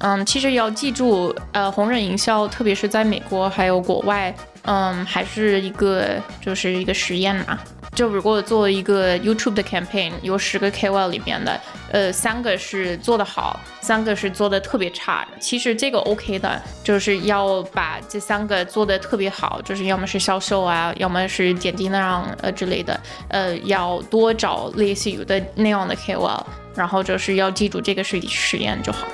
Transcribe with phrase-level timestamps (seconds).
[0.00, 7.58] 嗯，其实要记住，呃，红人营销，特别是在美国还有国外，嗯，还是一个就是一个实验嘛。
[7.98, 11.60] 就如果做一个 YouTube 的 campaign，有十个 KOL 里面的，
[11.90, 15.26] 呃，三个是做的好，三个是做的特别差。
[15.40, 26.40] 其实这个 OK 的，就是要把这三个做的特别好，就是要么是销售啊，要么是点击量呃之类的，呃，要多找类似于的那样的 KOL，
[26.76, 29.08] 然后就是要记住这个是实验就好。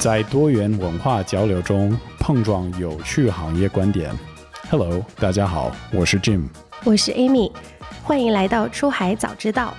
[0.00, 4.10] 在多元文化交流中碰撞有趣行业观点。
[4.70, 6.48] Hello，大家好，我是 Jim，
[6.84, 7.52] 我是 Amy，
[8.02, 9.74] 欢迎来到出海早知道。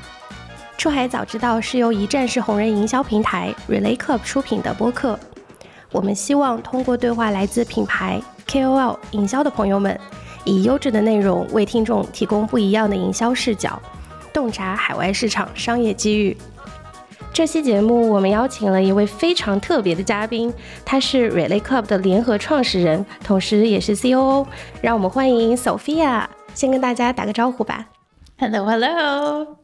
[0.77, 5.17] 出海早知道是由一站式红人营销平台 Relay Club 出品的播客。
[5.91, 9.99] 我们希望通过对话来自品牌 KOL 营销的朋友们，
[10.45, 13.81] 以优质的内容为听众提供不一样的营销视角，
[14.31, 16.37] 洞察海外市场商业机遇。
[17.33, 24.45] 这期节目我们邀请了一位非常特别的嘉宾，他是 Relay Club 的联合创始人，同时也是 COO。
[24.81, 27.87] 让我们欢迎 Sophia，先跟大家打个招呼吧。
[28.37, 29.55] Hello，Hello。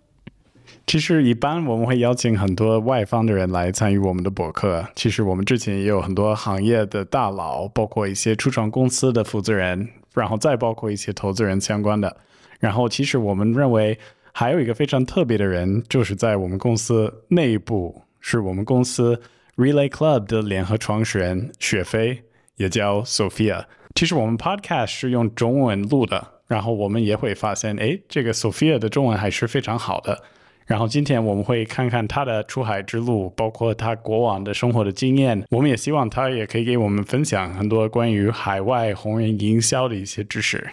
[0.86, 4.88] 其实一般我们会邀请很多外方的人来参与我们的博客。
[4.96, 12.16] 其实我们之前也有很多行业的大佬，包括一些初创公司的负责人，然后再包括一些投资人相关的。
[12.60, 14.00] 然后其实我们认为。
[14.40, 19.20] 还有一个非常特别的人，就是在我们公司内部，是我们公司
[19.56, 22.22] Relay Club 的联合创始人雪飞，
[22.58, 23.66] 也叫 Sophia。
[23.96, 30.22] 其实我们 Podcast 是用中文录的，然后我们也会发现，哎，这个 Sophia 的中文还是非常好的。
[30.68, 35.44] 然后今天我们会看看他的出海之路，包括他过往的生活的经验。
[35.50, 40.64] 我们也希望他也可以给我们分享很多关于海外红人营销的一些知识。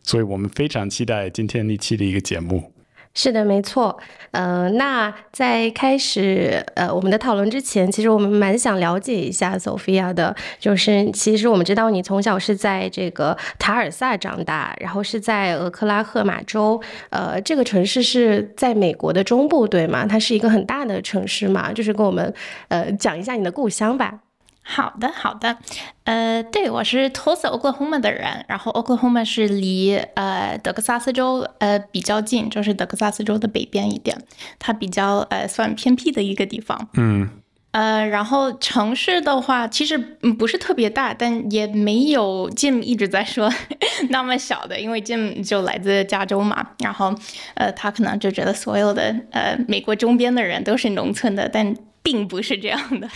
[0.00, 2.72] 所以我们非常期待今天一期的一个节目。
[3.14, 3.98] 是的，没错。
[4.30, 20.06] 呃，那在开始呃我们的讨论之前，其实我们蛮想了解一下 Sophia 的，就是其实我们知道你从小是在这个塔尔萨长大，然后是在俄克拉荷马州，呃，这个城市是在美国的中部，对吗？
[20.06, 22.32] 它是一个很大的城市嘛，就是跟我们
[22.68, 24.20] 呃讲一下你的故乡吧。
[24.64, 25.58] 好的，好的，
[26.04, 34.16] 呃，对我是 Tulsa Oklahoma 的人，然后 Oklahoma 是离呃德克萨斯州呃比较近，就是德克萨斯州的北边一点，
[34.60, 36.88] 它比较呃算偏僻的一个地方。
[36.94, 37.28] 嗯，
[37.72, 43.52] 呃，然后城市的话，其实不是特别大，但也没有 Jim 一直在说
[44.10, 47.12] 那么小的，因为 Jim 就来自加州嘛，然后
[47.54, 53.08] 呃他可能就觉得所有的呃美国周边的人都是农村的，但并不是这样的。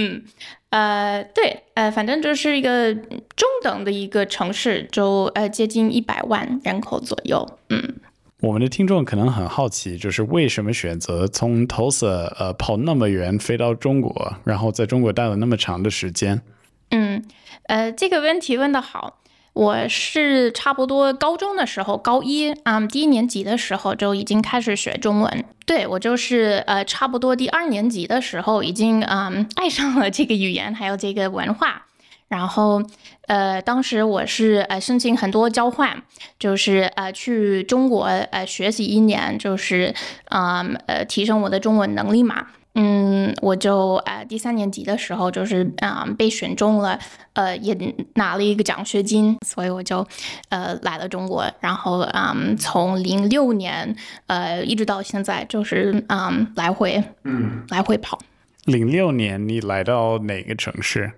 [0.00, 0.22] 嗯，
[0.70, 7.44] 呃，对，呃，反正就是一个中等的一个城市，就呃接近一百万人口左右。
[7.68, 7.96] 嗯，
[8.40, 16.42] 我们的听众可能很好奇，就是为什么选择从 Tulsa 呃跑那么远飞到中国，然后在中国待了那么长的时间？
[16.90, 17.24] 嗯，
[17.64, 19.18] 呃，这个问题问的好。
[19.58, 25.44] 我是差不多高中的时候，高一啊，第一年级的时候就已经开始学中文。
[25.66, 31.86] 对我就是呃，差不多第二年级的时候，已经嗯爱上了这个语言，还有这个文化。
[32.28, 32.80] 然后
[33.26, 36.04] 呃，当时我是呃申请很多交换，
[36.38, 39.92] 就是呃去中国呃学习一年，就是
[40.26, 42.46] 嗯呃提升我的中文能力嘛。
[42.80, 46.96] 嗯，我就呃第三年级的时候，就是啊被选中了，
[47.32, 47.76] 呃也
[48.14, 50.06] 拿了一个奖学金，所以我就
[50.50, 53.96] 呃来了中国，然后嗯从零六年
[54.28, 58.16] 呃一直到现在，就是嗯来回嗯来回跑。
[58.64, 61.10] 零六年你来到哪个城市？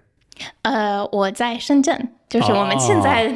[0.62, 3.29] 呃，我在深圳，就是我们现在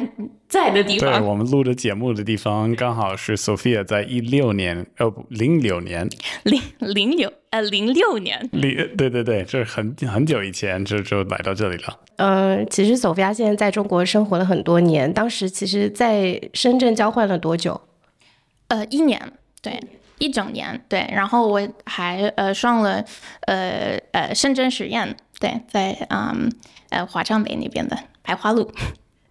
[0.47, 1.11] 在的地方。
[1.11, 6.09] 对，我们录的节目的地方刚好是 Sophia 在一六年，呃不，零六年，
[6.43, 11.99] 零零六呃零六年，零对对对，这是很很久以前就就来到这里了。
[12.15, 17.81] 嗯，其实 Sophia 现在在中国生活了很多年，当时其实在深圳交换了多久？
[18.69, 19.21] 呃，一年，
[19.61, 19.77] 对，
[20.19, 21.05] 一整年，对。
[21.11, 23.03] 然后我还呃上了
[23.41, 26.49] 呃呃深圳实验，对，在嗯。
[26.89, 28.69] 呃，华强北那边的白花路，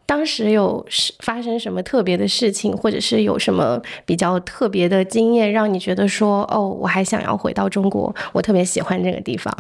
[0.07, 0.87] 当时有
[1.21, 9.53] 发生什么特别的事情，或者是有什么比较特别的经验，让你觉得说，哦，我还想要回到中国，我特别喜欢这个地方。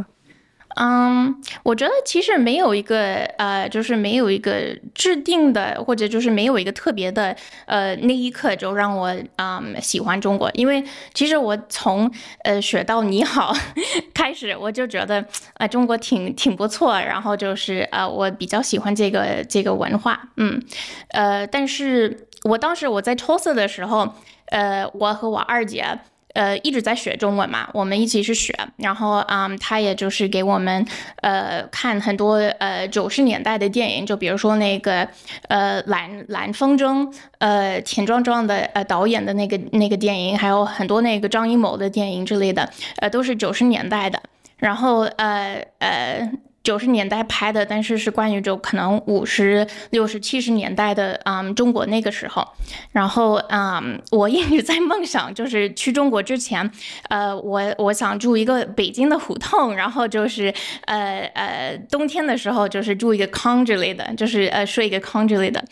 [0.76, 7.36] 嗯，我觉得其实没有一个呃，就是没有一个制定的，或者就是没有一个特别的
[7.66, 10.82] 呃那一刻就让我嗯喜欢中国，因为
[11.12, 12.10] 其实我从
[12.42, 13.54] 呃学到你好
[14.12, 15.24] 开始，我就觉得
[15.58, 20.60] 呃中国挺挺不错，然后就是呃我比较喜欢这个这个文化，嗯，
[21.08, 24.12] 呃，但是我当时我在抽色的时候，
[24.46, 26.00] 呃，我和我二姐。
[26.34, 30.86] 呃，一直在学中文嘛，我们一起去学，然后嗯，他也就是给我们
[31.22, 35.08] 呃看很多呃九十年代的电影，就比如说那个
[35.48, 44.22] 呃蓝蓝风筝，呃田壮壮的呃导演的那个那个电影，还有很多那个张艺谋的电影之类的，呃都是九十年代的，
[44.58, 46.30] 然后呃呃。
[46.64, 52.44] 九十年代拍的，但是是关于就可能五十六十七十年代的，嗯，中国那个时候。
[52.90, 56.68] 然后，嗯，我一直在梦想，就是去中国之前，
[57.10, 60.52] 呃，我我想住一个北京的胡同，然后就是，
[60.86, 65.62] 呃呃，冬天的时候就是住一个康之类的，就是呃睡一个康之类的，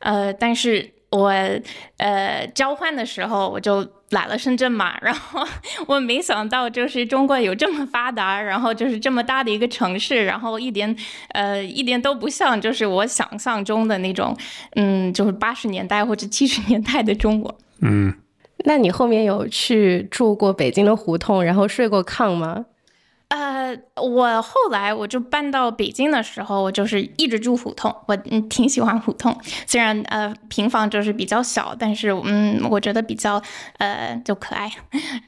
[0.00, 1.32] 呃，但是我
[1.96, 3.90] 呃交换的时候我就。
[4.12, 5.46] 来了深圳嘛，然后
[5.86, 10.94] 我没想到就是中国有这么发达，然后就是这么大的一个城市，然后一点
[11.30, 14.36] 呃一点都不像就是我想象中的那种，
[14.76, 17.58] 嗯，就是八十年代或者七十年代的中国。
[17.80, 18.14] 嗯，
[18.64, 22.64] 那你后面有去住过北京的胡同，然后睡过炕吗？
[23.32, 29.34] 呃，我后来我就搬到北京的时候，我就是一直住胡同，我挺喜欢胡同，
[29.66, 33.42] 虽然呃平房就是比较小，但是嗯我觉得比较
[33.78, 34.70] 呃就可爱。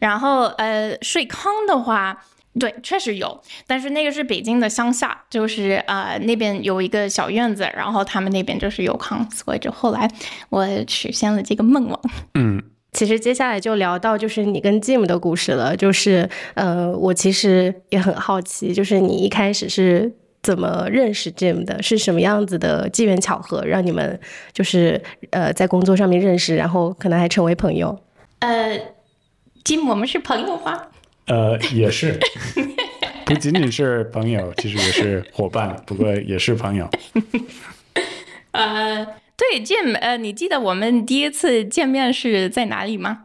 [0.00, 2.22] 然后呃睡炕的话，
[2.60, 10.06] 对，确实有，但是那个是北京的乡下，就是呃那边有一个小院子，然后他们那边就是有炕，所以就后来
[10.50, 12.00] 我实现了这个梦望。
[12.34, 12.62] 嗯。
[12.94, 20.10] 其实接下来就聊到就是你跟 Jim 的故事了，就是呃，我其实也很好奇，就是你一开始是
[20.42, 21.82] 怎么认识 Jim 的？
[21.82, 24.18] 是什么样子的机缘巧合让你们
[24.52, 27.98] 就是呃在工作上面认识，然后可能还成为朋友？
[28.38, 28.78] 呃
[29.64, 30.82] ，Jim，我们是朋友吗？
[31.26, 32.16] 呃，也是，
[33.26, 36.88] 不仅仅是朋友，其实也是伙伴，不过也是朋友。
[38.52, 39.04] 呃。
[39.36, 43.24] 对，Jim，呃，你记得我们第一次见面是在哪里吗？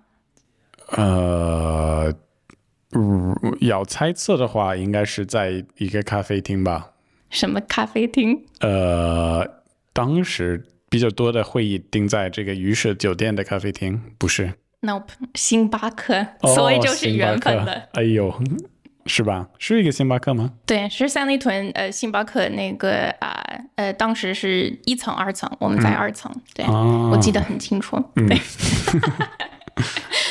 [0.91, 2.13] 呃，
[3.61, 6.93] 要猜测的话，应该是在一个咖啡厅吧。
[7.29, 8.43] 什么咖啡厅？
[8.59, 9.61] 呃，
[9.93, 16.25] 当时比较多的会议定在这个鱼舍酒店的咖啡厅，不是？Nope，星巴克，
[16.55, 17.89] 所以就是缘分的。
[17.93, 18.33] 哎呦。
[19.09, 19.47] 是吧？
[19.57, 20.51] 是一个星巴克吗？
[20.65, 23.43] 对，是三里屯呃，星巴克那个啊
[23.75, 28.01] 呃，当时是一层二层，我们在二层，对我记得很清楚。
[28.15, 28.39] 对，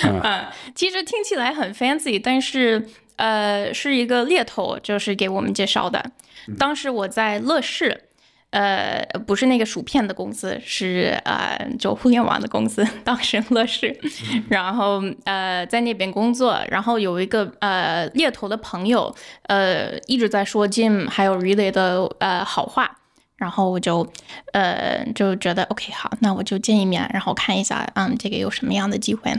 [0.22, 6.12] 嗯，其实听起来很 fancy，但是呃，是一个猎头就是给我们介绍的。
[6.56, 8.07] 当时我在乐视。
[8.50, 13.94] 呃，不是那个薯片的公司，是呃，就互联网的公司，当时乐视，
[14.48, 22.90] 然后呃，在那边工作，然后有一个呃猎头的朋友，呃，一直在说 Jim 还有 Relay 的呃好话，
[23.36, 24.10] 然后我就
[24.52, 29.30] 呃就觉得 OK 好，那我就见一面，然后看一下，嗯，这个有什么样的机会？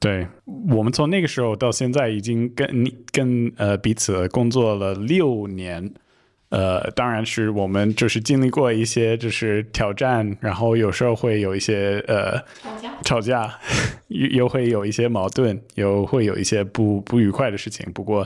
[0.00, 0.26] 对
[0.74, 5.92] 我们从那个时候到现在，已经跟你跟呃彼此工作了六年。
[6.54, 13.58] 呃，当然是我们就是经历过一些就是挑战，然后有时候会有一些呃吵架，吵架
[14.06, 17.84] 又又会有一些矛盾，又会有一些不不愉快的事情。
[17.92, 18.24] 不过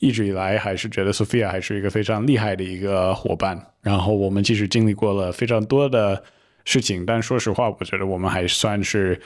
[0.00, 3.56] 一直以来还是觉得 Sophia 还是一个非常厉害的一个伙伴。
[3.80, 6.20] 然后我们即使经历过了非常多的
[6.64, 9.20] 事情，但说实话，我觉得我们还算是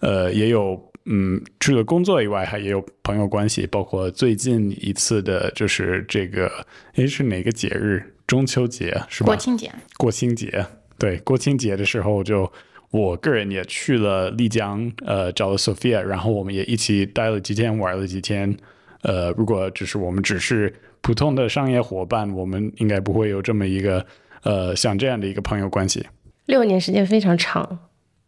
[0.00, 0.86] 呃也有。
[1.10, 6.52] 嗯，除了工作以外，还也有朋友关系，包括最近一次的，就是这个，
[6.96, 8.02] 诶，是哪个节日？
[8.26, 9.28] 中秋节是吧？
[9.28, 9.72] 国庆节。
[9.96, 10.66] 国庆节，
[10.98, 12.52] 对，国庆节的时候，就
[12.90, 18.54] 我个人也去了丽江，呃，找了 Sophia，然后我们也一起待了几天，玩了几天。
[19.00, 24.04] 呃，如果只是我们只是普通的商业伙伴，我们应该不会有这么一个，
[24.42, 26.06] 呃，像这样的一个朋友关系。
[26.44, 27.78] 六年时间非常长。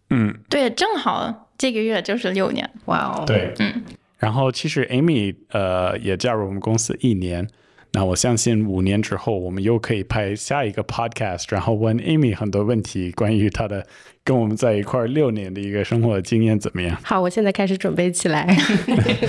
[0.08, 1.48] 嗯，对，正好。
[1.60, 3.24] 这个月就是六年，哇哦！
[3.26, 3.82] 对，嗯，
[4.16, 7.46] 然后其实 Amy 呃也加入我们公司一年，
[7.92, 13.86] 那我相信五年之后我们又可以拍下一个 podcast，然后问 Amy 很多问题，关于她的
[14.24, 16.96] 跟我们在一块六年的一个生活经验怎么样？
[17.04, 18.56] 好，我现在开始准备起来。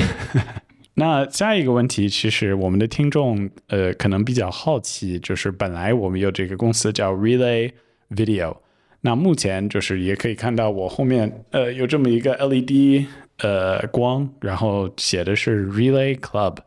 [0.96, 7.72] 那下一个问题，其实我们的听众呃可能比较好奇，就是本来我们有这个公司叫 Relay
[8.10, 8.56] Video。
[9.02, 13.06] 那目前就是也可以看到我后面呃有这么一个 LED
[13.40, 16.58] 呃光，然后写的是 Relay Club。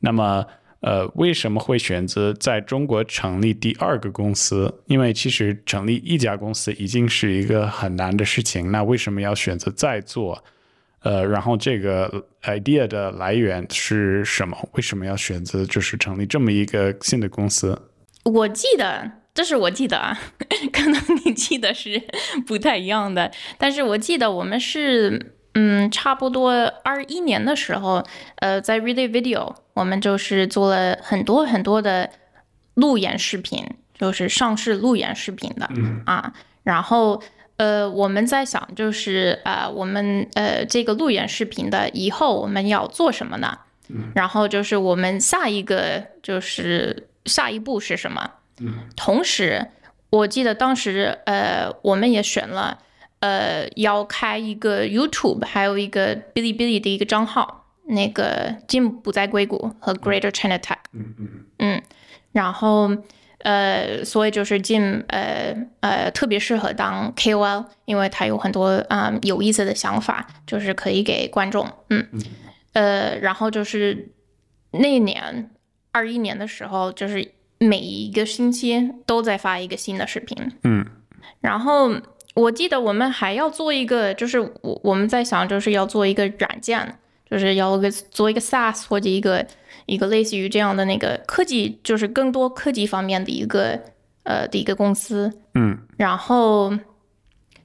[0.00, 0.46] 那么
[0.80, 4.82] 呃，为什么会选择在中国成立第二个公司？
[4.86, 10.44] 因为其实成立一家公司已经是一个很难的事情，那为什么要选择再做？
[11.00, 14.56] 呃，然后这个 idea 的来源是什么？
[14.72, 17.80] 为什么要选择就是成立这么一个新的公司？
[18.24, 20.18] 我记得，这是我记得啊，
[20.72, 22.00] 可能你记得是
[22.46, 25.32] 不太一样的，但是我记得我们是。
[25.56, 26.50] 嗯，差不多
[26.82, 28.04] 二一年的时候，
[28.40, 32.10] 呃，在 Relay Video，我们就是做了很多很多的
[32.74, 33.64] 路演视频，
[33.96, 35.70] 就是上市路演视频的
[36.06, 36.32] 啊。
[36.64, 37.22] 然后，
[37.56, 43.56] 呃，我们在想，就是呃，我们呃这个路演视频的以后我们要做什么呢？
[44.12, 48.28] 然后就是我们下一个就是下一步是什么？
[48.96, 49.68] 同时，
[50.10, 52.78] 我记得当时呃，我们也选了。
[53.20, 61.28] 呃，要开一个 YouTube，还有一个哔哩哔哩的一个账号，那个 Jim 不在硅谷和 Greater China Tech，嗯嗯。
[61.56, 61.82] 嗯，
[62.32, 62.90] 然后
[63.38, 72.06] 呃，所以就是 Jim，呃呃，特别适合当 KOL，因为他有很多啊有意思的想法，就是可以给观众，嗯。
[72.74, 74.10] 呃，然后就是
[74.72, 75.48] 那年
[75.92, 80.84] 二一年的时候，就是每一个星期都在发一个新的视频，嗯，
[81.40, 81.94] 然后。
[82.34, 86.98] 我记得我们还要做一个，就是我我们在想，就是要做一个软件，
[87.30, 89.46] 就是要个做一个 SaaS 或者一个
[89.86, 93.80] 一个类似于这样的那个科技，就是更多科技方面的一个
[94.24, 95.32] 呃的一个公司。
[95.54, 96.76] 嗯，然后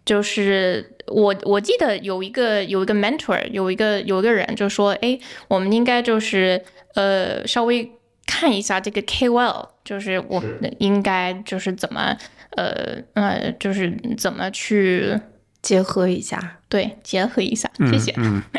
[0.05, 5.17] 就是我我记得有一个有一个 mentor，有一个有一个人就说，哎，
[5.48, 7.91] 我们应该就是呃稍微
[8.29, 10.41] 看一下这个 KOL，就是我
[10.77, 12.15] 应该就是怎么。
[12.57, 15.17] 呃呃，就是怎么去
[15.62, 16.57] 结合一下？
[16.67, 18.13] 对，结合一下，谢谢。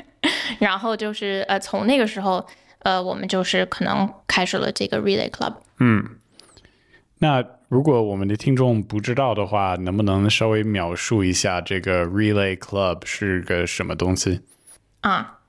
[0.61, 2.47] 然后就是呃，从那个时候，
[2.79, 5.55] 呃，我们就是可能开始了这个 Relay Club。
[5.81, 6.09] 嗯，
[7.19, 14.41] 那如果我们的听众不知道的话，能不能稍微描述一下这个 Relay Club 是个什么东西？
[15.01, 15.41] 啊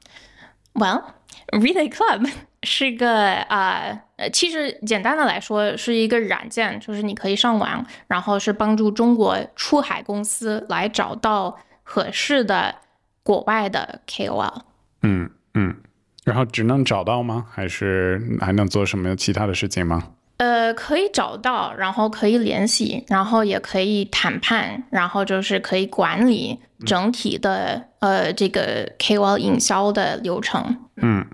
[0.74, 2.28] ，Well，Relay Club。
[2.64, 12.76] 是个啊，呃，其实简单的来说是一个软件，就是你可以上网，然后是帮助中国出海公司来找到合适的
[13.24, 14.62] 国外的 KOL。
[15.02, 15.76] 嗯嗯，
[16.24, 17.48] 然后只能找到吗？
[17.52, 20.10] 还是还能做什么其他的事情吗？
[20.38, 30.78] 呃，可以找到，然后可以联系，然后也可以谈判，然后就是可以管理整体的呃这个 KOL 营销的流程。
[30.98, 31.26] 嗯。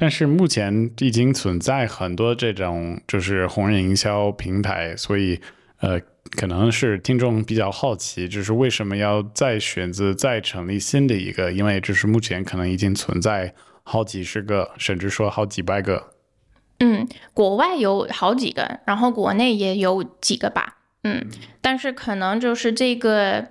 [0.00, 5.38] 但是目前已经存在很多这种就是红人营销平台，所以
[5.80, 11.52] 呃，可能是听众比较好奇，就是为什么要再选择再成立新的一个？
[11.52, 13.52] 因为就是目前可能已经存在
[13.82, 16.14] 好几十个，甚至说好几百个。
[16.78, 20.78] 嗯，国外有好几个，然后国内也有几个吧。
[21.04, 21.26] 嗯，
[21.60, 23.48] 但是可能就是这个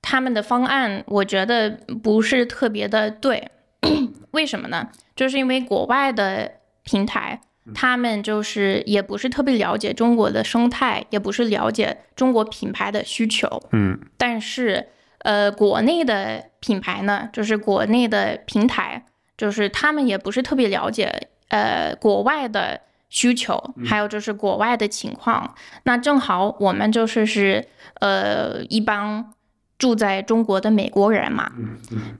[0.00, 3.50] 他们的方案，我觉得不是特别的对。
[4.32, 4.88] 为什么呢？
[5.20, 6.50] 就是因为国外的
[6.82, 7.38] 平台，
[7.74, 13.46] 他们就是也不是特别了解中国的生态，也不是了解中国品牌的需求。
[13.72, 19.04] 嗯，但是呃，国内的品牌呢，就是国内的平台，
[19.36, 25.54] 就是他们也不是特别了解呃国外的需求，还有就是国外的情况。
[25.82, 27.66] 那正好我们就是是
[28.00, 29.34] 呃一帮。
[29.80, 31.50] 住在中国的美国人嘛，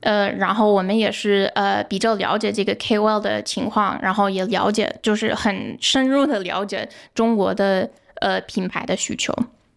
[0.01, 7.89] 呃，然后我们也是呃比较了解这个 KOL 的情况，然后也了解就是很深入的了解中国的
[8.23, 9.33] 呃品牌的需求，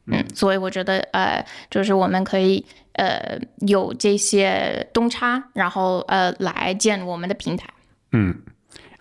[0.07, 3.37] 嗯，所以我觉得呃就是我们可以呃
[3.67, 7.67] 有这些东差，然后呃来建我们的平台，
[8.13, 8.33] 嗯。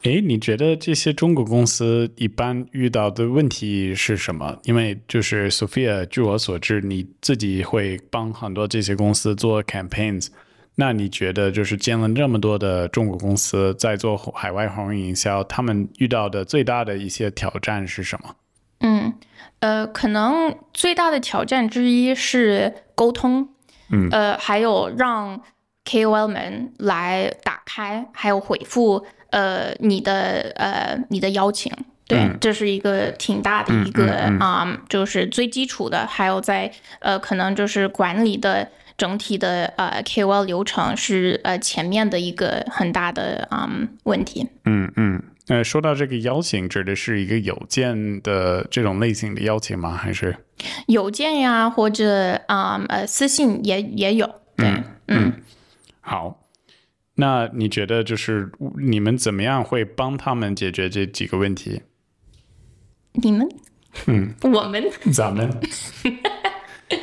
[0.03, 4.59] 哎，你觉得这些中国公司一般遇到的问题是什么？
[4.65, 10.27] 因为就是 Sophia，据我所知，你自己会帮很多这些公司做 campaigns。
[10.75, 18.35] 那你觉得就是见了这么多的中国公司在做海外红人营销，他们遇到的最大的一些挑战是什么？
[18.81, 19.13] 嗯，
[19.61, 23.51] 呃，可能最大的挑战之一是沟通，
[23.91, 25.41] 嗯，呃，还有让
[25.85, 29.07] KOL 们来打开，还有回复。
[29.33, 31.73] 呃，你的呃，你的邀请，
[32.07, 36.71] 对，这是一个挺大的一个啊，就是最基础的，还有在
[37.01, 43.69] 呃，可能就是管理的整体的呃 KOL 流程是呃前面的一个很大的啊
[44.05, 44.47] 问题。
[44.67, 49.97] 嗯嗯，呃，说到这个邀请，指的是一个邮件的这种类型的邀请吗？
[49.97, 50.37] 还是
[50.89, 54.29] 邮件呀，或者啊呃私信也也有。
[54.57, 55.33] 对，嗯，
[56.03, 56.42] 好。
[57.17, 61.83] 那你觉得就是你们怎么样会帮他们解决这几个问题？
[63.15, 63.47] 你们，
[64.07, 65.51] 嗯，我们，咱们。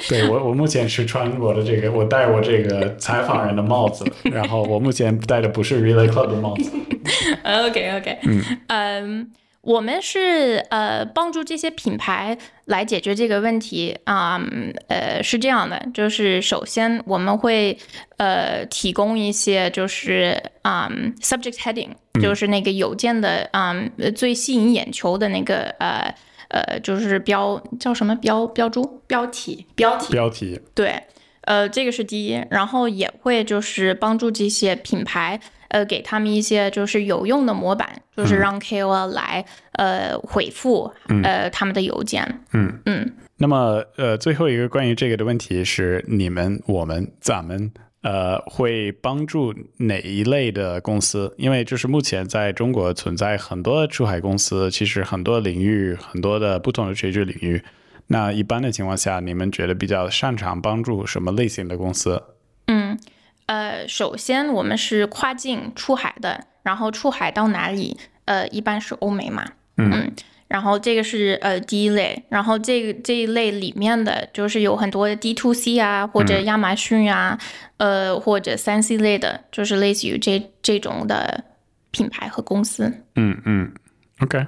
[0.07, 6.71] 对我，我目前是穿我的这个，我戴我这个采访人的帽子，然后我目前戴的不是 Relay Club 的帽子。
[7.43, 8.43] OK OK，嗯。
[8.67, 17.77] 嗯，我们是呃帮助这些品牌来解决这个问题啊、嗯呃是这样的，就是首先我们会
[18.17, 21.89] 呃提供一些就是啊、嗯 subject heading，
[22.21, 26.15] 就是那个邮件的啊、嗯最吸引眼球的那个呃
[26.49, 29.01] 呃就是标叫什么标标注？
[29.07, 30.13] 标题标题。
[30.13, 31.03] 标题，对，
[31.41, 35.39] 呃，这个是第一，然后也会就是帮助这些品牌，
[35.69, 40.91] 呃，给他们一些就是有用的模板，就是让 KOL 来、呃回复
[41.23, 42.41] 呃他们的邮件。
[42.53, 47.71] 嗯嗯那么，呃，最后一个关于这个的问题是，你们、我们、咱们，
[48.01, 51.33] 呃，会帮助哪一类的公司？
[51.37, 57.61] 因为就是目前在中国存在很多出海公司，其实很多领域、很多的不同的垂直领域。
[58.07, 62.21] 那一般的情况下，你们觉得比较擅长帮助什么类型的公司？
[62.67, 62.99] 嗯，
[63.49, 67.97] 呃，首先我们是跨境出海的，然后出海到哪里？
[68.25, 69.43] 呃，一般是欧美嘛。
[69.77, 70.11] 嗯
[70.47, 77.39] 然后这个是呃第一类，然后这个这一类里面的就是有很多的 D to C 啊，或者亚马逊啊，
[77.77, 81.43] 呃或者三 C 类的，就是类似于这这种的
[81.89, 82.91] 品牌和公司。
[83.15, 83.71] 嗯嗯
[84.21, 84.45] ，OK。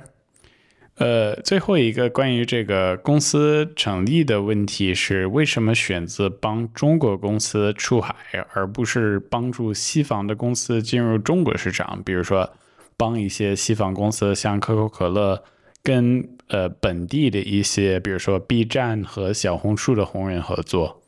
[0.95, 8.15] 呃，最后一个关于这个公司成立的问题是，为什么选择帮中国公司出海，
[8.53, 12.03] 而不是帮助西方的公司进入中国市场？
[12.03, 12.51] 比如说，
[12.97, 15.43] 帮一些西方公司，像可口可乐，
[15.81, 21.01] 跟呃本地的一些，比如说 B 站和小红书的红人合作。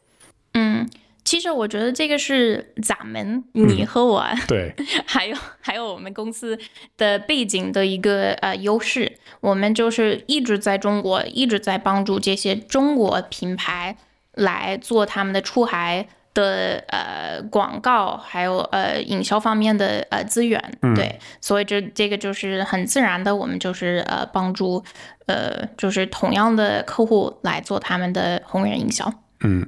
[0.54, 0.90] 嗯，
[1.26, 4.74] 其实我觉得这个是咱们你和我，对，
[5.08, 6.58] 还有还有我们公司
[6.98, 13.96] 的背景的一个呃优势，我们就是一直在中国，一直在帮助这些中国品牌
[14.34, 20.62] 来做他们的出海的呃广告，还有呃营销方面的呃资源，
[20.94, 24.84] 对，所以这这个就是很自然的，我们就是呃帮助
[25.28, 29.14] 呃就是同样的客户来做他们的红人营销。
[29.40, 29.66] 嗯。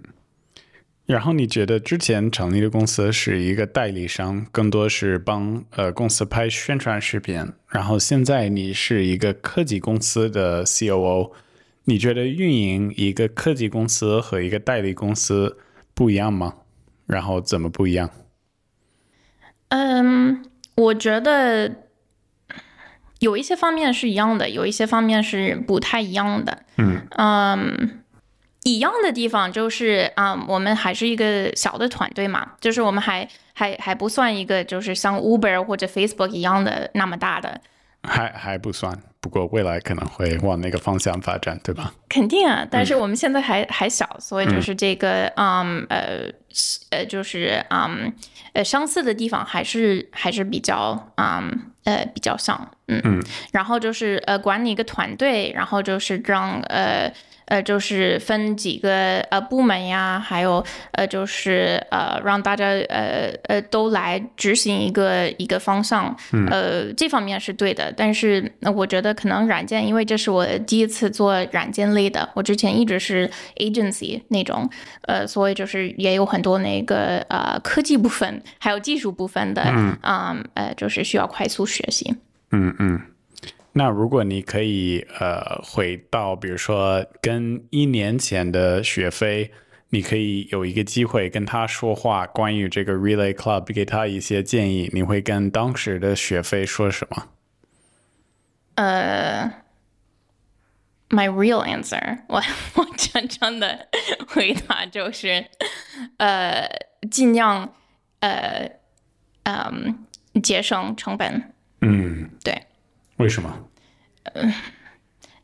[1.06, 7.52] 然后你觉得之前成立的公司是一个代理商，更多是帮呃公司拍宣传视频。
[7.70, 11.32] 然后现在你是一个科技公司的 COO，
[11.84, 15.58] 你觉得运营一个科技公司和一个代理公司
[15.94, 16.56] 不一样吗？
[17.06, 18.10] 然后怎么不一样？
[19.70, 20.44] 嗯，
[20.76, 21.84] 我觉得
[23.20, 26.63] 有一些方面是一样的，有一些方面是不太一样的。
[26.78, 28.04] 嗯嗯，
[28.65, 37.62] 一样的地方就是啊、我们还是一个小的团队嘛，就是我们还还还不算一个就是像 Uber 或者 Facebook 一样的那么大的。
[38.01, 41.91] 还还不算，不过未来可能会往那个方向发展，对吧？
[42.10, 46.30] 肯定啊，但是我们现在还、还小，所以就是这个，嗯呃
[46.91, 48.12] 呃，就是嗯
[48.54, 52.56] 呃相似的地方还是还是比较嗯呃比较像，
[52.88, 57.12] 嗯嗯，然后就是呃管理一个团队，然后就是让呃
[57.45, 66.15] 呃就是分几个呃部门呀，还有呃就是呃让大家呃呃都来执行一个一个方向，
[66.49, 74.69] 呃这方面是对的，但是呃我觉得可能软件，因为这是我第一次做软件类的，我之前一直是 agency 那种，
[75.03, 79.63] 呃，所以就是也有很多那个呃科技部分还有技术部分的，
[80.03, 82.15] 嗯呃就是需要快速学习。
[82.51, 83.01] 嗯嗯。
[83.78, 89.52] 那如果你可以呃回到，比如说跟一年前的学飞，
[89.90, 97.28] 你可以有一个机会跟他说话，关于这个 Relay Club，给他一些建议，你会跟当时的学飞说什么？
[98.76, 99.52] 呃
[101.10, 102.42] ，my real answer， 我
[102.76, 103.90] 我真正的
[104.30, 105.46] 回答就是，
[106.16, 106.66] 呃，
[107.12, 107.74] 尽量
[108.22, 108.72] 呃
[109.44, 110.06] 嗯
[110.42, 112.62] 节省成本，嗯，对。
[113.17, 113.54] 为什么？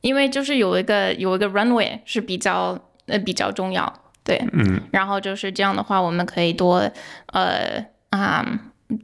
[0.02, 6.92] 因为就是有一个有一个 runway 是比较呃比较重要，对，嗯，然后就是这样的话，我们可以多
[7.28, 8.44] 呃啊、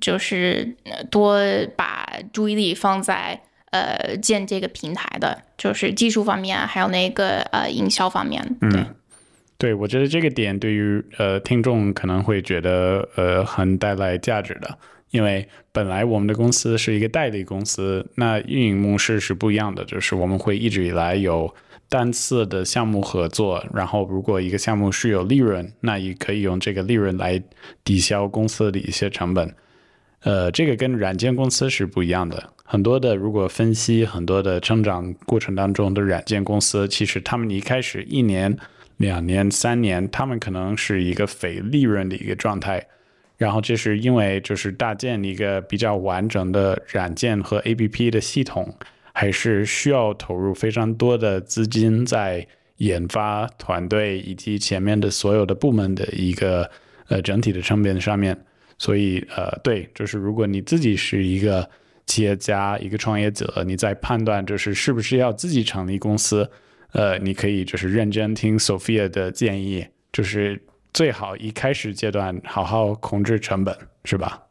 [0.01, 1.39] 就是呃多
[1.75, 8.85] 把注意力放在呃建这个平台的，就是技术方面，还有那个呃营销方面，对，
[9.59, 14.77] 对，我觉得这个点对于呃听众可能会觉得呃很带来价值的，
[15.11, 21.53] 因为本来我们的公司是一个代理公司，那运营模式是不一样的，就是我们会一直以来有
[21.89, 27.41] 单次的项目合作，然后如果一个项目是有利润，那也可以用这个利润来
[27.83, 29.55] 抵消公司的一些成本。
[30.21, 32.51] 呃，这个跟软件公司是不一样的。
[32.65, 38.57] 很多的如果分析很多的成长过程当中的软件公司，其实他们一开始一年、
[38.97, 42.87] 两年、三年，他们可能是一个非利润的一个状态。
[43.37, 48.75] 然后这是因为就是搭建一个比较完整的软件和 APP 的系统，
[49.13, 52.45] 还是需要投入非常多的资金在
[52.77, 56.69] 研发团队以及前面的所有的部门的一个
[57.07, 58.37] 呃整体的成本上面。
[58.79, 61.67] 所以呃，对，就是如果你自己是一个
[62.05, 66.47] 企业家、一个创业者，你在判断就是是不是要自己成立公司，
[66.91, 70.61] 呃，你可以就是认真听 Sophia 的建议，就是
[70.97, 74.41] 最好一开始阶段好好控制成本，是吧？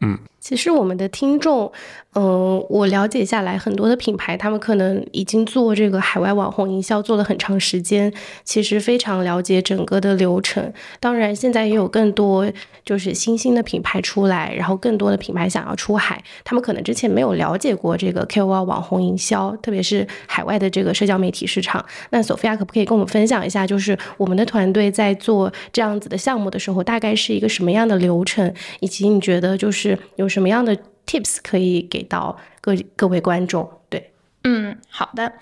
[0.00, 0.18] 嗯。
[0.42, 1.70] 其实我们的听众，
[2.14, 10.72] 嗯，我了解下来，很多的品牌他们可能已经做这个海外网红营销做了很长时间，其实非常了解整个的流程。
[10.98, 12.50] 当然，现在也有更多
[12.84, 21.86] 就是新兴的品牌出来，然后更多的品牌想要出海，他们可能之前没有了解过这个 KOL 网红营销，特别是海外的这个社交媒体市场。
[22.10, 30.31] 那索菲亚可不可以跟我们分享一下，就是我们的团队在做这样子的项目的时候，大概是一个什么样的流程，以及你觉得就是有。
[30.32, 30.74] 什么样的
[31.06, 33.68] tips 可以给到各各位观众？
[33.90, 34.12] 对，
[34.44, 35.32] 嗯，好的，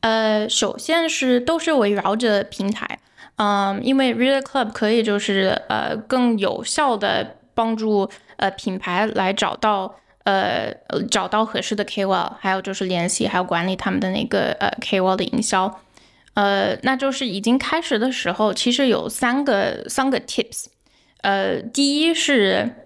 [0.00, 3.00] 呃，首先是都是围绕着平台，
[3.36, 10.72] 嗯，因为 Reader Club 可以就是呃更有效的帮助呃品牌来找到呃
[11.10, 15.80] 找到合适的 KOL，还有就是联系还有管理他们的那个呃 KOL 的营销，
[16.34, 20.66] 呃，那就是已经开始的时候，其实有三个三个 tips，
[21.22, 22.82] 呃，第一是。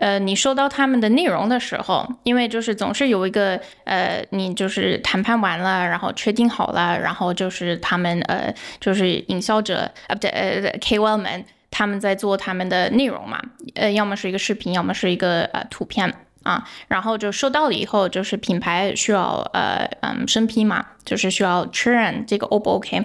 [0.00, 13.38] 呃，你收到他们的内容的时候，因为就是总是有一个呃，你就是谈判完了，然后确定好了，然后就是他们呃，就是营销者啊，不对，呃，KOL 们他们在做他们的内容嘛，
[13.74, 16.10] 呃，要么是一个视频，要么是一个呃图片
[16.44, 23.04] 啊，然后就收到了以后，就是品牌需要呃嗯审批嘛，就是需要确认这个 O 不 OK，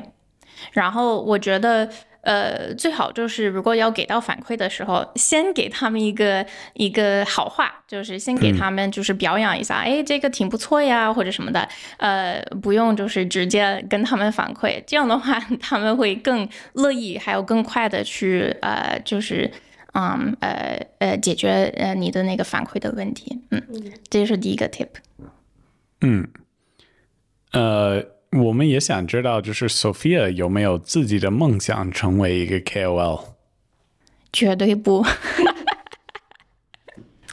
[0.71, 1.89] 然后我觉得。
[2.25, 11.69] 呃，最好就是如果要给到反馈的时候，先给他们一个一个好话，就是先给他们就是表扬一下，哎，这个挺不错呀，或者什么的。
[11.97, 19.51] 呃，不用就是直接跟他们反馈，这样的话 他们会更乐意，还有更快的去呃，就是
[19.93, 23.39] 嗯呃呃解决呃你的那个反馈的问题。
[23.51, 23.61] 嗯，
[24.09, 24.87] 这是第一个 tip。
[26.01, 26.27] 嗯，
[27.51, 28.14] 呃。
[28.35, 33.21] 我们也想知道，就是 Sophia 有没有自己的梦想成为一个 KOL？
[34.33, 35.05] 绝对不。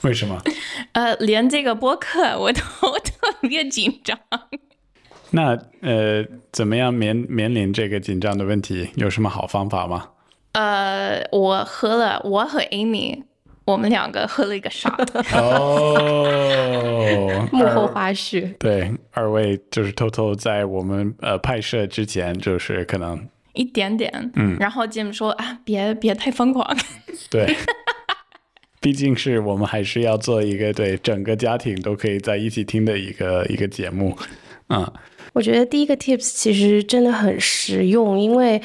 [0.03, 0.41] 为什么？
[0.93, 4.19] 呃，连这个播客我都特别紧张。
[5.31, 8.91] 那呃，怎么样面面临这个紧张的问题？
[8.97, 10.11] 有什么好方法吗？
[10.53, 13.23] 呃，我喝了，我和 Amy。
[13.65, 15.07] 我们两个喝了一个 shot。
[15.37, 16.29] 哦，
[17.53, 18.53] 幕后花絮。
[18.59, 24.57] 对，二位就是偷偷在我们呃拍摄之前，就是可能一点点，嗯。
[24.59, 26.77] 然后 Jim 说啊，别别太疯狂。
[27.31, 27.57] 对，
[28.81, 34.17] 毕竟是我们还是要做一个对整个家庭都可以在一起听的一个一个节目，
[34.69, 34.93] 嗯。
[35.35, 38.61] 我觉得第一个 tips 其实真的很实用，因为。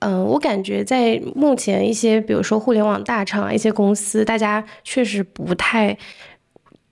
[0.00, 5.96] 嗯，我感觉在目前一些，比如说互联网大厂啊，一些公司，大家确实不太。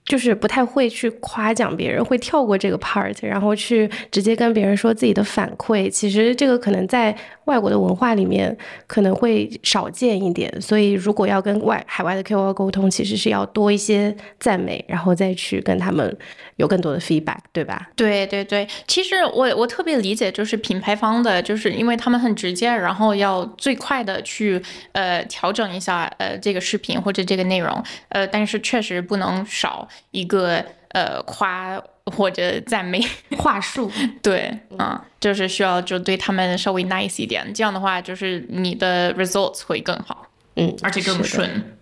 [0.05, 5.91] 就是不太会去夸奖别人，会跳过这个 part，然后去直接跟别人说自己的反馈。
[5.91, 7.15] 其实这个可能在
[7.49, 8.57] 外国的文化里面
[8.87, 16.17] 可能会少见一点，所以如果要跟外海外的 KOL 沟通，其实是要多一些赞美，然后再去跟他们
[16.57, 17.89] 有更多的 feedback，对吧？
[17.97, 29.89] 对对对，其实我我特别理解，就是品牌方的，就是因为他们很直接，然后要最快的去呃调整一下呃这个视频或者这个内容，呃，但是确实不能少。
[30.11, 31.81] 一个呃夸
[32.11, 33.01] 或者赞美
[33.39, 33.91] 话术，
[34.23, 41.77] 对，嗯，就是需要就对他们稍微 nice 一点，这样的话就是你的 results 会更好，嗯，而且更顺。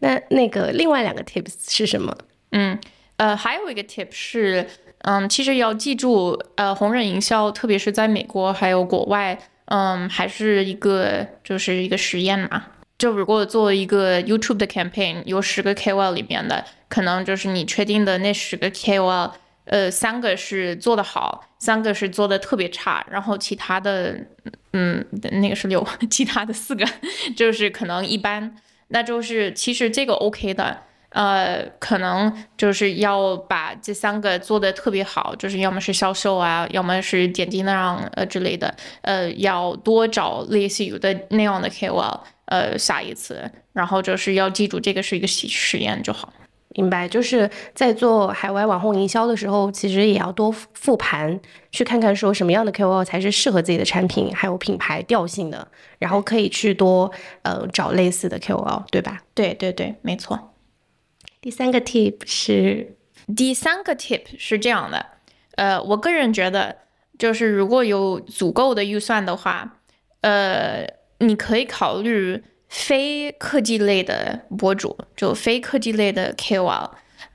[0.00, 2.14] 那那个另外两个 tips 是什么？
[2.52, 2.78] 嗯，
[3.16, 4.66] 呃，还有一个 tip 是，
[4.98, 12.64] 嗯，其实要记住，呃，红人营销，特别是在美国还有国外，嗯，还是一个就是一个实验嘛。
[12.98, 19.32] 就如果做一个 YouTube 的 campaign，有十个 KOL 里面的，可能就是你确定的那十个 KOL，
[19.66, 24.18] 呃，三个是做的好，三个是做的特别差，然后其他的，
[24.72, 26.84] 嗯，那个是六，其他的四个
[27.36, 28.56] 就是可能一般，
[28.88, 42.20] 那就是其实这个 OK 的，呃，可能就是要把这三个做的特别好，就是要么是销售啊，要么是点击量呃之类的，呃，要多找类似于的那样的 KOL。
[42.46, 46.32] 呃，下一次，然后就是要记住这个是一个实实验就好。
[46.76, 51.40] 明白，就是在做海外网红营销的时候，其实也要多复盘，
[51.72, 55.66] 去看看说什么样的 KOL 才是适合自己的产品还有品牌调性的，
[55.98, 57.10] 然后可以去多
[57.40, 59.22] 呃找类似的 KOL，对吧？
[59.32, 60.52] 对对对，没错。
[61.40, 62.96] 第三个 tip 是，
[63.34, 65.06] 第三个 tip 是这样的，
[65.56, 66.76] 呃，我个人觉得，
[67.18, 69.78] 就是如果有足够的预算的话，
[70.20, 70.86] 呃，
[71.20, 72.44] 你可以考虑。
[72.76, 76.90] 非科技类的博主，就非科技类的 KOL，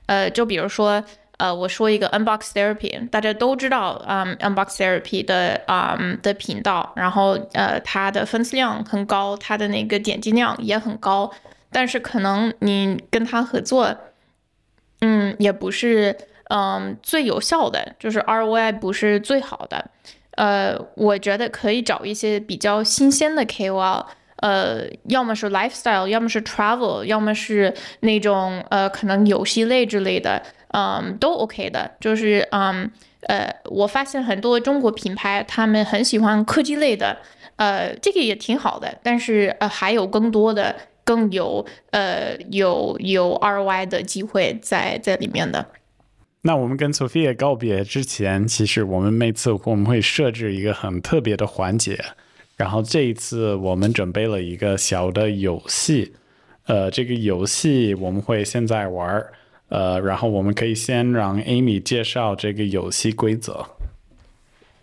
[0.06, 1.02] 呃，就比如说，
[1.38, 11.28] 呃，我说一个 Unbox Therapy，大家都知道，嗯，Unbox Therapy 的啊的频道，然后呃，它的粉丝量很高，它的那个点击量也很高，
[11.72, 13.92] 但是可能你跟他合作，
[15.00, 16.16] 嗯，也不是
[16.50, 19.90] 嗯最有效的，就是 ROI 不是最好的，
[20.36, 24.06] 呃，我觉得可以找一些比较新鲜的 KOL。
[24.42, 30.42] 呃，要么是 lifestyle，要么是 travel，要么是那种呃，可能游戏类之类的，
[30.74, 31.92] 嗯，都 OK 的。
[32.00, 32.90] 就是嗯，
[33.28, 37.18] 呃，我发现很多中国品牌他们很喜欢科技类的，
[37.54, 38.98] 呃，这个也挺好的。
[39.02, 40.74] 但是呃，还有更多的
[41.04, 45.64] 更有呃有有 ROI 的机会在在里面的。
[46.42, 51.96] 那我们跟 Sophia 告别之前，其实我们每次我们会设置一个很特别的环节。
[52.56, 56.12] 然后这一次我们准备了一个小的游戏，
[56.66, 59.32] 呃，这个游戏我们会现在玩儿，
[59.68, 63.66] 呃，然后我们可以先让 Amy 介绍这个游戏规则。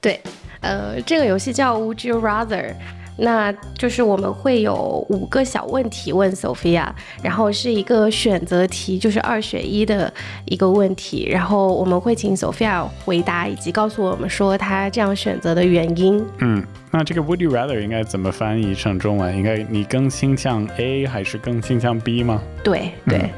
[0.02, 0.20] 对，
[0.62, 2.76] 呃，这个游戏叫 Would You Rather。
[3.20, 6.88] 那就是我们会有五个小问题问 Sophia，
[7.22, 10.12] 然后是一个选择题，就是二选一的
[10.46, 16.26] 一个问题，然后我们会请 Sophia 回答，以及告诉我们说她这样选择的原因。
[16.40, 19.36] 嗯，那这个 Would you rather 应该怎么翻译成中文？
[19.36, 22.42] 应该你更倾向 A 还是更倾向 B 吗？
[22.64, 23.30] 对对，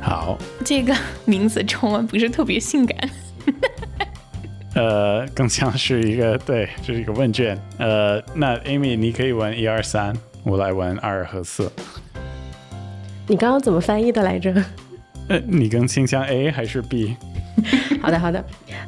[0.00, 0.94] 好，这个
[1.24, 2.96] 名字中文不是特别性感。
[4.80, 7.56] 呃，更像是一个对，这是一个问卷。
[7.78, 11.70] 呃，那 Amy，你可以问一二三，我来问二和四。
[13.28, 14.52] 你刚刚怎么翻译的来着？
[15.28, 17.16] 呃，你更倾向 A 还是 B？
[18.02, 18.44] 好的，好的。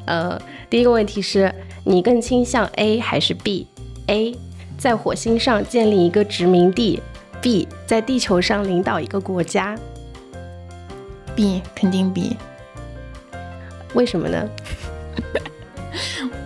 [0.07, 4.37] 呃，第一个问题是你更倾向 A 还是 B？A
[4.77, 7.01] 在火星上建立一个殖民地
[7.41, 9.79] ，B 在地球上领导一个国家。
[11.37, 12.37] B 肯定 B。
[13.95, 14.49] 为什么呢？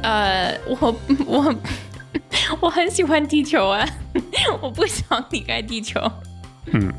[0.02, 1.54] 呃，我我
[2.60, 3.86] 我很喜欢地球啊，
[4.60, 6.00] 我不想离开地球。
[6.72, 6.92] 嗯，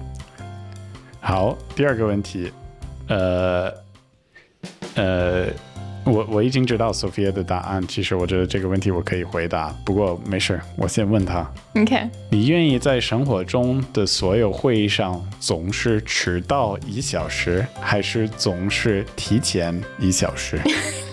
[1.20, 2.52] 好，第二个问题，
[3.08, 3.74] 呃
[4.96, 5.48] 呃，
[6.04, 11.50] 我我已经知道 Sophia 的答案，其实我觉得这个问题我可以回答，不过没事，我先问他。
[11.76, 20.60] OK，你愿意在生活中的所有会议上总是迟到一小时，还是总是提前一小时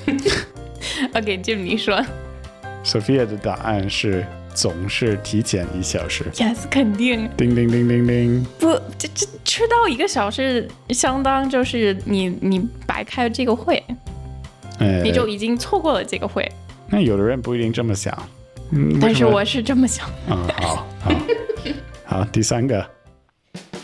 [1.18, 2.00] ？OK，就你说
[2.84, 6.24] ，Sophia 的答案是总是提前一小时。
[6.34, 7.28] Yes，肯定。
[7.36, 8.46] 叮叮叮叮叮。
[8.58, 13.82] 不，这这迟到一个小时，相当就是你你白开了这个会，
[15.02, 16.50] 你就已经错过了这个会。
[16.88, 18.16] 那有的人不一定这么想，
[18.70, 20.08] 嗯，但是我是这么想。
[20.28, 21.12] 嗯，好，好，
[22.06, 22.24] 好。
[22.32, 22.84] 第三个，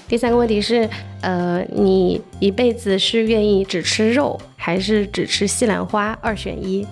[0.08, 0.88] 第三个问题是，
[1.20, 6.16] 呃，你一辈子是愿意只吃肉，还是只吃西兰花？
[6.22, 6.86] 二选一。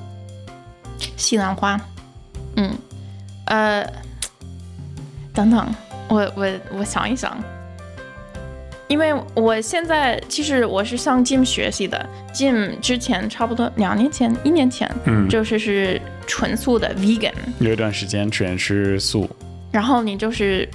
[1.16, 1.80] 西兰花，
[2.56, 2.70] 嗯，
[3.46, 3.84] 呃，
[5.32, 5.74] 等等，
[6.08, 6.46] 我我
[6.78, 7.36] 我想一想，
[8.88, 19.28] 因为我现在其实我是向 Jim 学习的，Jim 之前差不多两年前、一年前，嗯，就是是纯素的 vegan，有一段时间全是素，
[19.70, 20.68] 然后你就是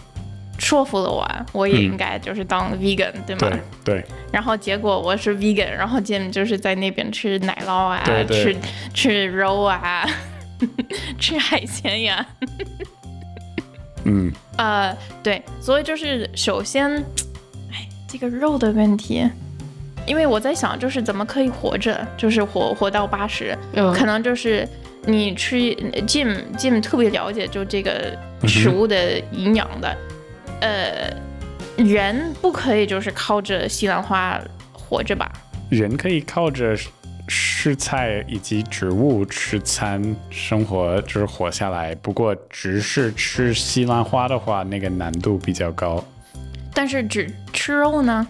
[0.58, 3.50] 说服了我，我也应该就是当 vegan，对吗？
[3.50, 4.06] 对对。
[4.32, 8.56] 然后结果我是 vegan，然后 Jim 就是在那边吃奶酪啊，吃
[8.93, 10.06] 吃肉啊。
[11.20, 12.26] 吃海鲜呀，
[14.06, 14.91] 嗯， 呃，
[15.22, 16.91] 对，所以就是首先，
[17.72, 19.24] 哎，这个肉的问题，
[20.08, 23.56] 因为我在想，就是怎么可以活着，就是活活到八十，
[23.93, 24.67] 可能就是
[25.06, 25.58] 你吃
[26.08, 28.17] Jim Jim 特别了解就这个
[28.48, 29.96] 食物的营养的，
[30.62, 31.13] 呃，
[31.78, 34.39] 人不可以就是靠着西兰花
[34.74, 35.32] 活着吧？
[35.70, 36.78] 人可以靠着。
[37.30, 46.02] 吃菜以及植物吃餐生活就是活下来，不过只是吃西兰花的话，那个难度比较高。
[46.74, 48.26] 但是只吃肉呢？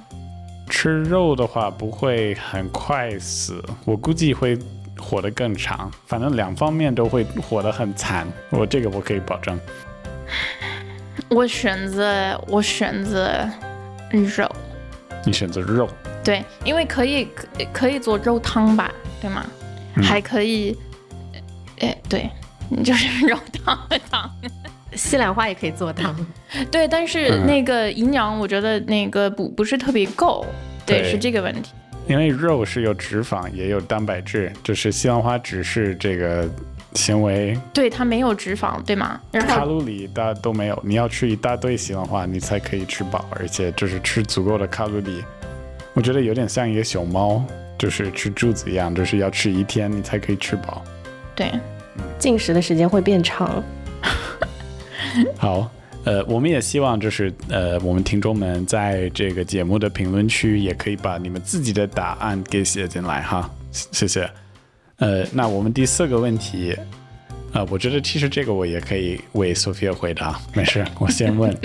[0.68, 4.58] 吃肉的话不会很快死，我估计会
[4.98, 5.92] 活得更长。
[6.08, 9.60] 反正两方面都会活得很惨，我这个我可以保证。
[11.30, 13.50] 我选择我选择
[14.36, 14.50] 肉。
[15.26, 15.90] 你选择肉。
[16.24, 19.46] 对，因为可以可可以做肉汤吧，对吗？
[19.96, 20.78] 嗯还可以，
[21.80, 22.30] 呃，对，
[22.84, 24.30] 就是肉汤的汤。
[24.94, 26.16] 西兰花也可以做汤。
[26.72, 30.46] 对，但是嗯那个营养，我觉得那个不不是特别够，
[30.86, 31.72] 对，对是这个问题。
[32.08, 36.48] 因为肉是有脂肪，也有蛋白质，就是西兰花只是这个
[36.98, 39.22] 纤维，对，它没有脂肪，对吗？
[39.32, 40.84] 然卡路里大都没有。
[40.84, 45.24] 你要吃一大堆西兰花，你才可以吃饱，而且就是吃足够的卡路里。
[45.94, 47.42] 我觉得有点像一个熊猫，
[47.78, 50.84] 就是吃柱子一样，就是要吃一天你才可以吃饱。
[51.36, 51.52] 对，
[52.20, 53.64] 进食的时间会变长。
[55.38, 55.70] 好，
[56.04, 64.30] 呃，我们也希望就是呃，我们听众们在这个节目的评论区也可以把你们自己的答案给写进来哈，谢谢。
[64.98, 66.76] 呃，那我们第四个问题，
[67.54, 71.56] 呃，我觉得其实这个我也可以为 Sophia 回答，没事， 我先问。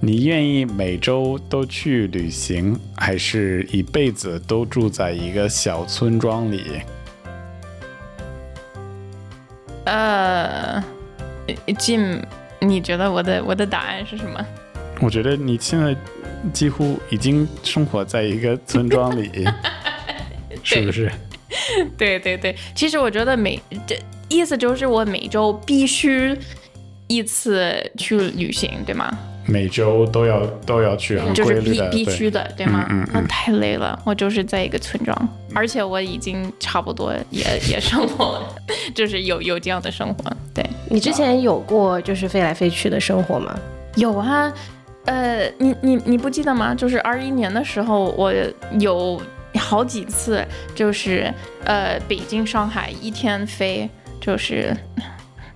[0.00, 6.82] 你愿意每周都去旅行，还是一辈子都住在一个小村庄里？
[9.84, 10.84] 呃
[11.68, 12.22] ，Jim，
[12.60, 14.44] 你觉得我的我的答案是什么？
[15.00, 15.96] 我觉得你现在
[16.52, 19.46] 几乎已经生活在一个村庄里，
[20.62, 21.10] 是不是？
[21.96, 23.96] 对对对，其实我觉得每这
[24.28, 26.36] 意思就是我每周必须
[27.06, 29.10] 一次去旅行，对吗？
[29.48, 32.84] 每周都要都要去很就是必规律的，对必须的，对吗？
[32.90, 35.16] 嗯嗯嗯那太累了，我就是在一个村庄，
[35.54, 38.54] 而且我已经差不多也也生活了，
[38.92, 40.24] 就是有有这样的生活。
[40.52, 43.56] 对，你之前有过就是飞来飞去的生活吗？
[43.94, 44.52] 有啊，
[45.04, 46.74] 呃，你你你不记得吗？
[46.74, 48.32] 就是二一年的时候，我
[48.80, 49.22] 有
[49.56, 51.32] 好几次，就是
[51.64, 53.88] 呃北京上海一天飞，
[54.20, 54.76] 就是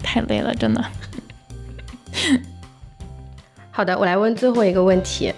[0.02, 0.84] 太累了，真的。
[3.70, 5.32] 好的，我来问最后一个问题，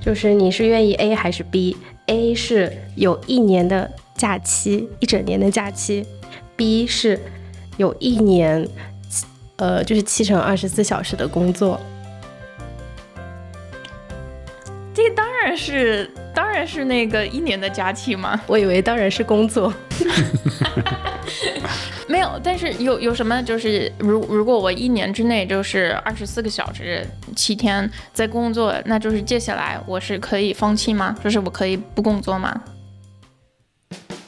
[0.00, 6.06] 就是你是愿意 A 还是 B？A 是有一年的假期，一整年的假期
[6.56, 7.18] ；B 是
[7.76, 8.68] 有一年，
[9.56, 11.80] 呃，就是七乘二十四小时的工作。
[14.94, 19.74] 这个当然是当然是那个一年的假期嘛，我以为当然是工作。
[22.06, 31.16] 没有，但是有有什么就是如如果我一年之内就是二十四个小时七天在工作，那就是接下来我是可以放弃吗？
[31.24, 32.62] 就是我可以不工作吗？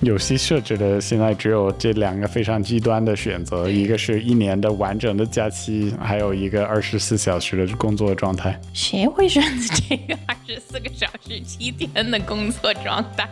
[0.01, 8.59] 游戏设置的现在只有这两个非常极端的选择，一个是一年的完整的假期，还有一个二十四小时的工作状态。
[8.73, 13.29] 谁会选择这个二十四个小时七天的工作状态？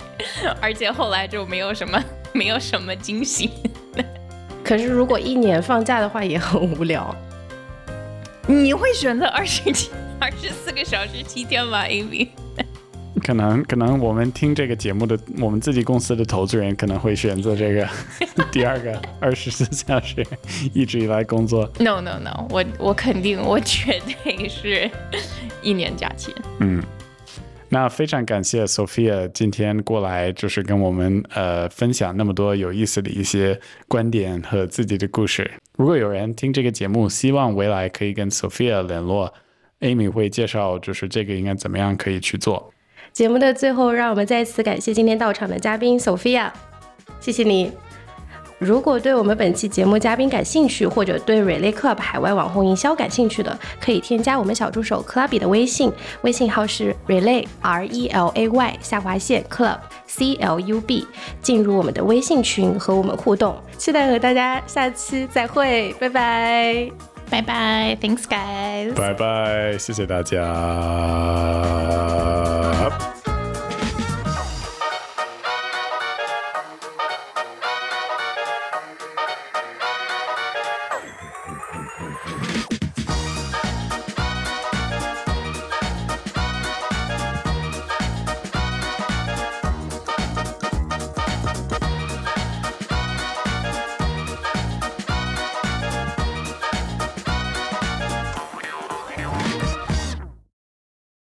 [0.60, 2.04] 而且后来就没有什么
[2.34, 3.48] 没有什么惊喜。
[4.62, 7.16] 可是如果一年放假的话也很无聊。
[8.46, 12.28] 你会选择二十七二十四个小时七天吗，Amy？
[13.20, 17.88] 可能可能我们听这个节目的，我们自己公司的投资人可能会选择这个
[18.50, 20.26] 第二个二十四小时
[20.72, 21.70] 一直以来工作。
[21.78, 24.90] No no no，我我肯定我绝对是
[25.62, 26.34] 一年假期。
[26.60, 26.82] 嗯，
[27.68, 35.50] 那非常感谢 Sophia 今天过来，就是跟我们呃分享那么多有意思的一些观点和自己的故事。
[35.76, 39.32] 如果有人听这个节目，希望未来可以跟 Sophia 联络
[39.80, 42.72] ，Amy 会介绍就是这个应该怎么样可以去做。
[43.18, 46.52] 节目的最后，让我们再次感谢今天到场的嘉宾 Sophia，
[47.18, 47.72] 谢谢你。
[48.60, 60.60] 如果对我们本期节目嘉宾感兴趣，或者对 Relay Club 海外网红营销感兴趣的，可以添加我们小助手 Clubby 的微信，微信号是 Relay R E L A Y 下划线 Club C L
[60.60, 61.04] U B，
[61.42, 63.56] 进入我们的微信群和我们互动。
[63.76, 66.88] 期待和大家下期再会，拜拜。
[67.30, 68.94] 拜拜，Thanks guys。
[68.94, 70.38] 拜拜，谢谢大家。